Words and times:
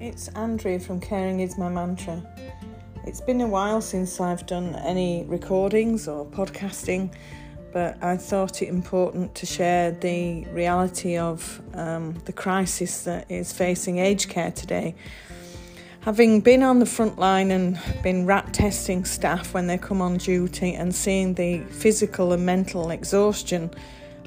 it's 0.00 0.28
Andrea 0.28 0.78
from 0.78 1.00
Caring 1.00 1.40
is 1.40 1.58
My 1.58 1.68
Mantra. 1.68 2.22
It's 3.04 3.20
been 3.20 3.40
a 3.40 3.46
while 3.46 3.80
since 3.80 4.20
I've 4.20 4.46
done 4.46 4.76
any 4.76 5.24
recordings 5.26 6.06
or 6.06 6.24
podcasting, 6.24 7.12
but 7.72 8.02
I 8.02 8.16
thought 8.16 8.62
it 8.62 8.68
important 8.68 9.34
to 9.36 9.46
share 9.46 9.90
the 9.90 10.44
reality 10.46 11.16
of 11.16 11.60
um, 11.74 12.14
the 12.26 12.32
crisis 12.32 13.02
that 13.04 13.30
is 13.30 13.52
facing 13.52 13.98
aged 13.98 14.28
care 14.28 14.52
today. 14.52 14.94
Having 16.02 16.40
been 16.42 16.62
on 16.62 16.78
the 16.78 16.86
front 16.86 17.18
line 17.18 17.50
and 17.50 17.78
been 18.02 18.26
rat 18.26 18.52
testing 18.52 19.04
staff 19.04 19.54
when 19.54 19.66
they 19.66 19.78
come 19.78 20.00
on 20.00 20.18
duty 20.18 20.74
and 20.74 20.94
seeing 20.94 21.34
the 21.34 21.60
physical 21.70 22.32
and 22.32 22.44
mental 22.44 22.90
exhaustion 22.90 23.70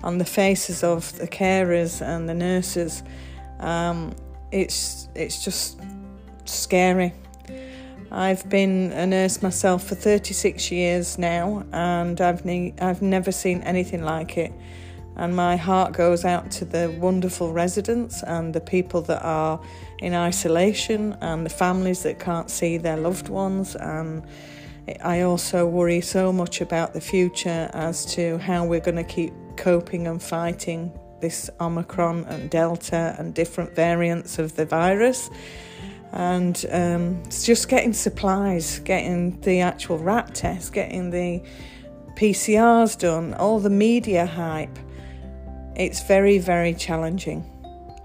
on 0.04 0.18
the 0.18 0.26
faces 0.26 0.84
of 0.84 1.18
the 1.18 1.28
carers 1.28 2.02
and 2.02 2.28
the 2.28 2.34
nurses, 2.34 3.04
um, 3.60 4.16
it's 4.52 5.10
it's 5.16 5.44
just 5.44 5.80
scary. 6.46 7.14
I've 8.12 8.48
been 8.50 8.92
a 8.92 9.06
nurse 9.06 9.42
myself 9.42 9.88
for 9.88 9.96
36 9.96 10.72
years 10.72 11.18
now, 11.18 11.66
and 11.74 12.22
I've 12.22 12.46
ne- 12.46 12.74
I've 12.80 13.02
never 13.02 13.32
seen 13.32 13.62
anything 13.64 14.04
like 14.04 14.38
it. 14.38 14.54
And 15.18 15.36
my 15.36 15.56
heart 15.56 15.94
goes 15.94 16.26
out 16.26 16.52
to 16.52 16.66
the 16.66 16.96
wonderful 17.00 17.54
residents 17.54 18.22
and 18.24 18.54
the 18.54 18.60
people 18.60 19.02
that 19.04 19.24
are 19.24 19.62
in 20.00 20.14
isolation 20.14 21.18
and 21.22 21.46
the 21.46 21.50
families 21.50 22.04
that 22.04 22.20
can't 22.20 22.50
see 22.50 22.78
their 22.78 22.98
loved 22.98 23.30
ones. 23.30 23.76
And 23.78 24.24
I 25.02 25.22
also 25.22 25.66
worry 25.66 26.02
so 26.02 26.34
much 26.34 26.60
about 26.60 26.94
the 26.94 27.02
future 27.02 27.70
as 27.74 28.06
to 28.16 28.38
how 28.40 28.66
we're 28.66 28.82
going 28.82 28.98
to 28.98 29.04
keep 29.04 29.34
coping 29.56 30.08
and 30.08 30.22
fighting 30.22 30.92
this 31.26 31.50
Omicron 31.60 32.24
and 32.26 32.52
Delta 32.52 33.16
and 33.18 33.34
different 33.34 33.76
variants 33.76 34.38
of 34.38 34.56
the 34.56 34.64
virus. 34.64 35.32
And 36.12 36.64
um, 36.72 37.20
it's 37.26 37.44
just 37.44 37.68
getting 37.68 37.94
supplies, 37.94 38.78
getting 38.80 39.42
the 39.42 39.62
actual 39.62 39.98
rat 39.98 40.36
test, 40.36 40.72
getting 40.72 41.10
the 41.10 41.42
PCRs 42.14 43.00
done, 43.00 43.34
all 43.34 43.60
the 43.60 43.72
media 43.72 44.28
hype. 44.28 44.78
It's 45.76 46.04
very, 46.04 46.38
very 46.38 46.76
challenging. 46.76 47.44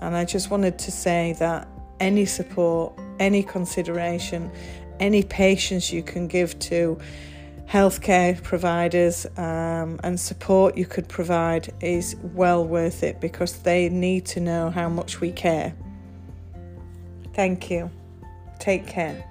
And 0.01 0.17
I 0.17 0.25
just 0.25 0.51
wanted 0.51 0.79
to 0.79 0.91
say 0.91 1.35
that 1.41 1.69
any 2.01 2.25
support, 2.25 2.99
any 3.19 3.43
consideration, 3.43 4.51
any 4.99 5.23
patience 5.23 5.93
you 5.93 6.03
can 6.03 6.27
give 6.27 6.59
to 6.71 6.99
healthcare 7.71 8.43
providers 8.43 9.27
um, 9.37 10.01
and 10.03 10.19
support 10.19 10.77
you 10.77 10.85
could 10.85 11.09
provide 11.09 11.73
is 11.81 12.17
well 12.35 12.67
worth 12.67 13.05
it 13.05 13.21
because 13.21 13.59
they 13.59 13.89
need 13.89 14.27
to 14.27 14.41
know 14.41 14.71
how 14.71 14.89
much 14.89 15.21
we 15.21 15.31
care. 15.31 15.73
Thank 17.33 17.71
you. 17.71 17.89
Take 18.59 18.89
care. 18.89 19.25